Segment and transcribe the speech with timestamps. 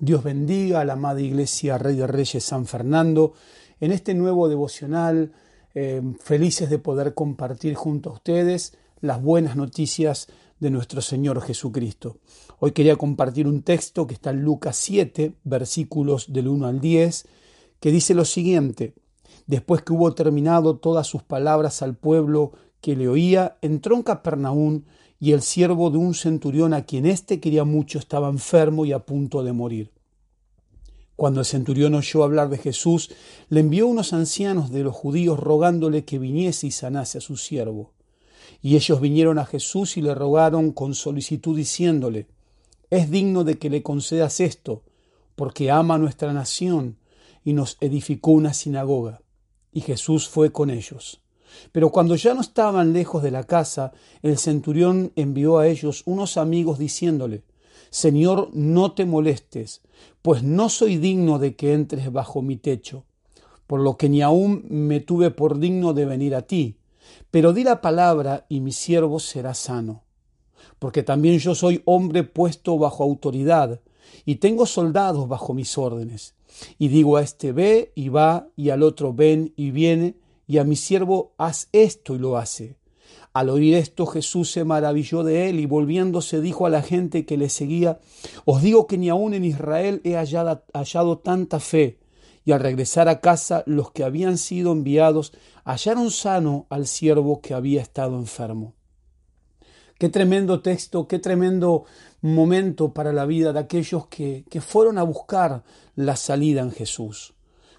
[0.00, 3.32] Dios bendiga a la amada Iglesia Rey de Reyes San Fernando
[3.80, 5.32] en este nuevo devocional,
[5.74, 10.28] eh, felices de poder compartir junto a ustedes las buenas noticias
[10.60, 12.18] de nuestro Señor Jesucristo.
[12.60, 17.26] Hoy quería compartir un texto que está en Lucas 7, versículos del 1 al 10,
[17.80, 18.94] que dice lo siguiente,
[19.48, 24.84] después que hubo terminado todas sus palabras al pueblo que le oía, entró en Capernaum
[25.20, 29.00] y el siervo de un centurión a quien éste quería mucho estaba enfermo y a
[29.00, 29.90] punto de morir.
[31.16, 33.10] Cuando el centurión oyó hablar de Jesús,
[33.48, 37.92] le envió unos ancianos de los judíos rogándole que viniese y sanase a su siervo.
[38.62, 42.28] Y ellos vinieron a Jesús y le rogaron con solicitud diciéndole,
[42.90, 44.84] es digno de que le concedas esto,
[45.34, 46.98] porque ama nuestra nación
[47.44, 49.20] y nos edificó una sinagoga.
[49.72, 51.20] Y Jesús fue con ellos.
[51.72, 56.36] Pero cuando ya no estaban lejos de la casa, el centurión envió a ellos unos
[56.36, 57.42] amigos diciéndole,
[57.90, 59.82] Señor, no te molestes,
[60.22, 63.04] pues no soy digno de que entres bajo mi techo,
[63.66, 66.76] por lo que ni aun me tuve por digno de venir a ti,
[67.30, 70.02] pero di la palabra y mi siervo será sano.
[70.78, 73.80] Porque también yo soy hombre puesto bajo autoridad,
[74.24, 76.34] y tengo soldados bajo mis órdenes.
[76.78, 80.14] Y digo a este ve y va, y al otro ven y viene,
[80.48, 82.76] y a mi siervo haz esto y lo hace.
[83.34, 87.36] Al oír esto Jesús se maravilló de él y volviéndose dijo a la gente que
[87.36, 88.00] le seguía,
[88.46, 91.98] Os digo que ni aun en Israel he hallado, hallado tanta fe.
[92.44, 97.52] Y al regresar a casa los que habían sido enviados hallaron sano al siervo que
[97.52, 98.74] había estado enfermo.
[99.98, 101.84] Qué tremendo texto, qué tremendo
[102.22, 105.62] momento para la vida de aquellos que, que fueron a buscar
[105.94, 107.34] la salida en Jesús.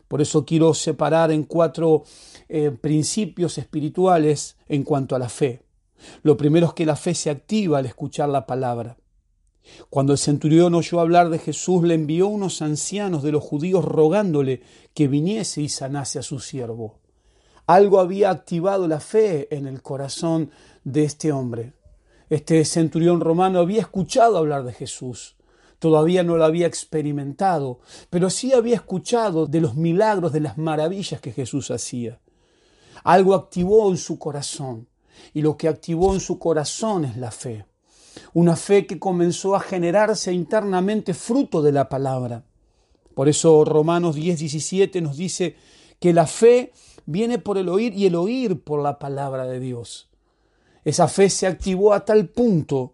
[0.10, 2.04] Por eso quiero separar en cuatro
[2.50, 5.62] eh, principios espirituales en cuanto a la fe.
[6.24, 8.98] Lo primero es que la fe se activa al escuchar la palabra.
[9.92, 14.64] Cuando el centurión oyó hablar de Jesús, le envió unos ancianos de los judíos rogándole
[14.96, 16.98] que viniese y sanase a su siervo.
[17.68, 20.50] Algo había activado la fe en el corazón
[20.84, 21.74] de este hombre.
[22.32, 25.36] Este centurión romano había escuchado hablar de Jesús.
[25.80, 27.80] Todavía no lo había experimentado,
[28.10, 32.20] pero sí había escuchado de los milagros, de las maravillas que Jesús hacía.
[33.04, 34.88] Algo activó en su corazón
[35.34, 37.66] y lo que activó en su corazón es la fe.
[38.34, 42.44] Una fe que comenzó a generarse internamente fruto de la palabra.
[43.14, 45.56] Por eso Romanos 10, 17 nos dice
[46.00, 46.74] que la fe
[47.06, 50.10] viene por el oír y el oír por la palabra de Dios.
[50.84, 52.94] Esa fe se activó a tal punto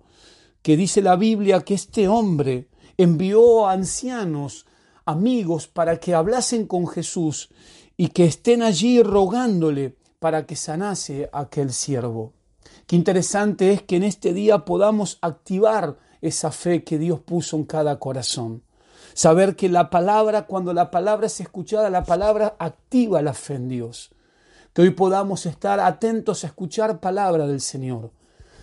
[0.62, 4.66] que dice la Biblia que este hombre envió a ancianos,
[5.06, 7.50] amigos, para que hablasen con Jesús
[7.98, 12.34] y que estén allí rogándole para que sanase a aquel siervo.
[12.88, 17.66] Qué interesante es que en este día podamos activar esa fe que Dios puso en
[17.66, 18.64] cada corazón.
[19.14, 23.70] Saber que la palabra, cuando la palabra es escuchada, la palabra activa la fe en
[23.70, 24.12] Dios.
[24.74, 28.12] Que hoy podamos estar atentos a escuchar palabra del Señor,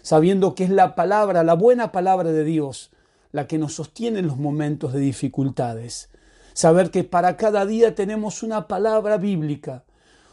[0.02, 2.90] sabiendo que es la palabra, la buena palabra de Dios,
[3.32, 6.10] la que nos sostiene en los momentos de dificultades.
[6.52, 9.84] Saber que para cada día tenemos una palabra bíblica,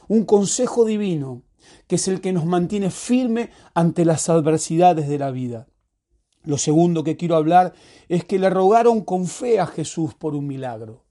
[0.07, 1.43] un consejo divino,
[1.87, 5.67] que es el que nos mantiene firme ante las adversidades de la vida.
[6.43, 7.73] Lo segundo que quiero hablar
[8.07, 11.05] es que le rogaron con fe a Jesús por un milagro.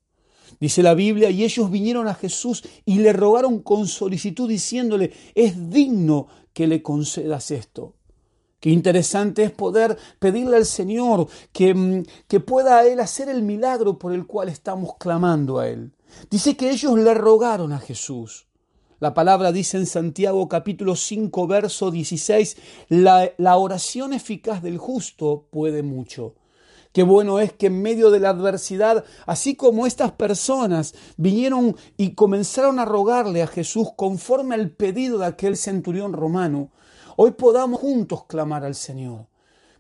[0.60, 5.70] Dice la Biblia, y ellos vinieron a Jesús y le rogaron con solicitud diciéndole, es
[5.70, 7.97] digno que le concedas esto.
[8.60, 13.98] Qué interesante es poder pedirle al Señor que, mm, que pueda Él hacer el milagro
[13.98, 15.92] por el cual estamos clamando a Él.
[16.28, 18.48] Dice que ellos le rogaron a Jesús.
[18.98, 22.56] La palabra dice en Santiago capítulo 5 verso 16,
[22.88, 26.34] la, la oración eficaz del justo puede mucho.
[26.92, 32.14] Qué bueno es que en medio de la adversidad, así como estas personas vinieron y
[32.14, 36.72] comenzaron a rogarle a Jesús conforme al pedido de aquel centurión romano,
[37.20, 39.26] Hoy podamos juntos clamar al Señor.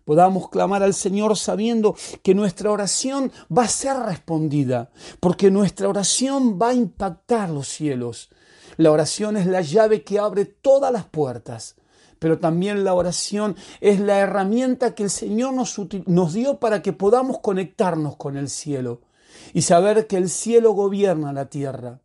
[0.04, 1.94] Podamos clamar al Señor sabiendo
[2.24, 4.90] que nuestra oración va a ser respondida,
[5.20, 8.30] porque nuestra oración va a impactar los cielos.
[8.76, 11.76] La oración es la llave que abre todas las puertas,
[12.18, 16.92] pero también la oración es la herramienta que el Señor nos, nos dio para que
[16.92, 19.02] podamos conectarnos con el cielo
[19.54, 22.00] y saber que el cielo gobierna la tierra.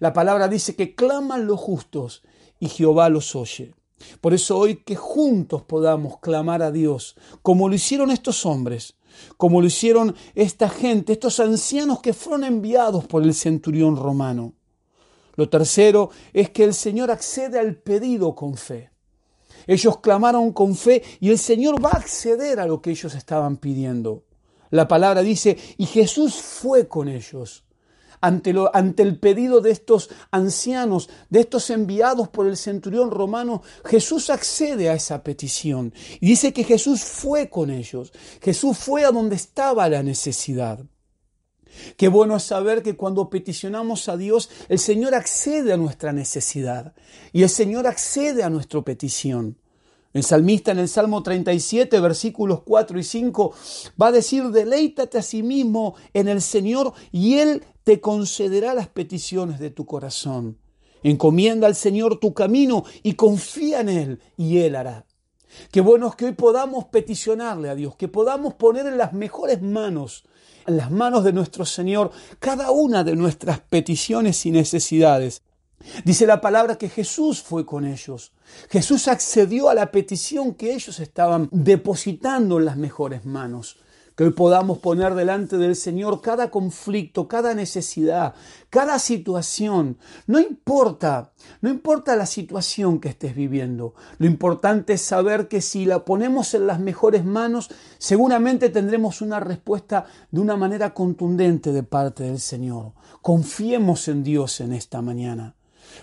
[0.00, 2.24] La palabra dice que claman los justos
[2.58, 3.76] y Jehová los oye.
[4.20, 8.94] Por eso hoy que juntos podamos clamar a Dios, como lo hicieron estos hombres,
[9.36, 14.54] como lo hicieron esta gente, estos ancianos que fueron enviados por el centurión romano.
[15.36, 18.90] Lo tercero es que el Señor accede al pedido con fe.
[19.66, 23.56] Ellos clamaron con fe y el Señor va a acceder a lo que ellos estaban
[23.56, 24.24] pidiendo.
[24.70, 27.64] La palabra dice, y Jesús fue con ellos.
[28.22, 28.54] Ante,
[29.02, 34.94] el pedido de estos ancianos, de estos enviados por el centurión romano, Jesús accede a
[34.94, 38.12] esa petición y dice que Jesús fue con ellos.
[38.40, 40.84] Jesús fue a donde estaba la necesidad.
[41.96, 46.94] Qué bueno es saber que cuando peticionamos a Dios, el Señor accede a nuestra necesidad
[47.32, 49.56] y el Señor accede a nuestra petición.
[50.12, 53.54] El salmista en el Salmo 37, versículos 4 y 5,
[54.00, 58.88] va a decir, deleítate a sí mismo en el Señor y Él te concederá las
[58.88, 60.58] peticiones de tu corazón.
[61.02, 65.06] Encomienda al Señor tu camino y confía en Él y Él hará.
[65.70, 69.62] Qué bueno es que hoy podamos peticionarle a Dios, que podamos poner en las mejores
[69.62, 70.24] manos,
[70.66, 75.42] en las manos de nuestro Señor, cada una de nuestras peticiones y necesidades.
[76.04, 78.32] Dice la palabra que Jesús fue con ellos.
[78.70, 83.78] Jesús accedió a la petición que ellos estaban depositando en las mejores manos.
[84.16, 88.34] Que hoy podamos poner delante del Señor cada conflicto, cada necesidad,
[88.68, 89.96] cada situación.
[90.26, 91.32] No importa,
[91.62, 93.94] no importa la situación que estés viviendo.
[94.18, 99.40] Lo importante es saber que si la ponemos en las mejores manos, seguramente tendremos una
[99.40, 102.92] respuesta de una manera contundente de parte del Señor.
[103.22, 105.54] Confiemos en Dios en esta mañana.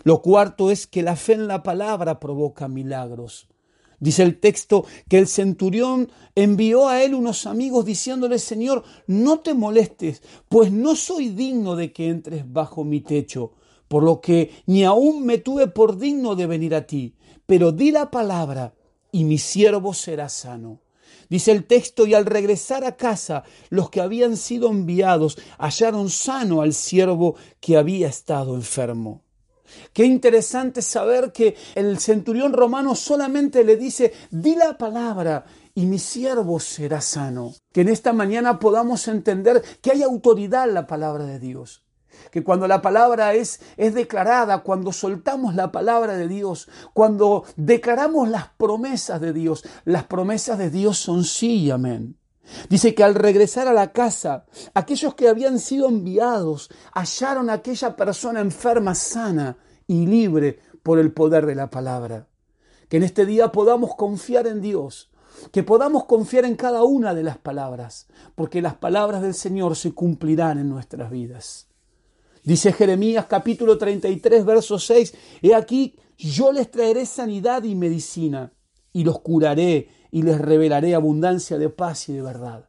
[0.04, 3.48] Lo cuarto es que la fe en la palabra provoca milagros.
[4.00, 9.54] Dice el texto que el centurión envió a él unos amigos diciéndole, Señor, no te
[9.54, 13.52] molestes, pues no soy digno de que entres bajo mi techo,
[13.90, 17.16] por lo que ni aún me tuve por digno de venir a ti,
[17.46, 18.74] pero di la palabra
[19.12, 20.80] y mi siervo será sano.
[21.30, 26.62] Dice el texto, y al regresar a casa, los que habían sido enviados hallaron sano
[26.62, 29.24] al siervo que había estado enfermo.
[29.94, 36.00] Qué interesante saber que el centurión romano solamente le dice, di la palabra y mi
[36.00, 37.54] siervo será sano.
[37.72, 41.84] Que en esta mañana podamos entender que hay autoridad en la palabra de Dios.
[42.32, 48.30] Que cuando la palabra es, es declarada, cuando soltamos la palabra de Dios, cuando declaramos
[48.30, 52.19] las promesas de Dios, las promesas de Dios son sí y amén.
[52.70, 57.96] Dice que al regresar a la casa, aquellos que habían sido enviados hallaron a aquella
[57.96, 59.58] persona enferma sana
[59.88, 62.28] y libre por el poder de la palabra.
[62.88, 65.12] Que en este día podamos confiar en Dios,
[65.52, 69.94] que podamos confiar en cada una de las palabras, porque las palabras del Señor se
[69.94, 71.68] cumplirán en nuestras vidas.
[72.44, 78.54] Dice Jeremías capítulo 33, verso 6, He aquí, yo les traeré sanidad y medicina,
[79.00, 82.66] y los curaré y les revelaré abundancia de paz y de verdad.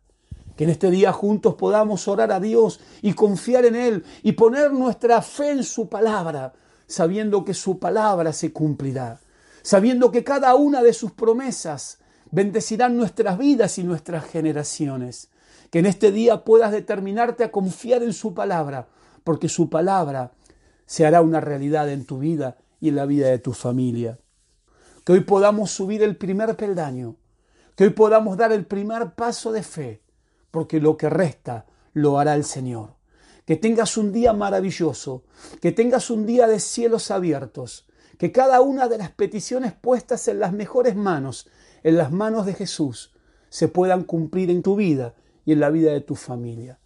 [0.54, 4.72] Que en este día juntos podamos orar a Dios y confiar en Él y poner
[4.72, 6.52] nuestra fe en su palabra,
[6.86, 9.18] sabiendo que su palabra se cumplirá,
[9.62, 11.98] sabiendo que cada una de sus promesas
[12.30, 15.30] bendecirán nuestras vidas y nuestras generaciones.
[15.72, 18.86] Que en este día puedas determinarte a confiar en su palabra,
[19.24, 20.30] porque su palabra
[20.86, 24.20] se hará una realidad en tu vida y en la vida de tu familia.
[25.10, 27.16] Que hoy podamos subir el primer peldaño
[27.74, 30.04] que hoy podamos dar el primer paso de fe,
[30.52, 32.94] porque lo que resta lo hará el Señor.
[33.44, 35.24] Que tengas un día maravilloso,
[35.60, 40.38] que tengas un día de cielos abiertos, que cada una de las peticiones puestas en
[40.38, 41.48] las mejores manos,
[41.82, 43.12] en las manos de Jesús,
[43.48, 46.78] se puedan cumplir en tu vida y en la vida de tu familia.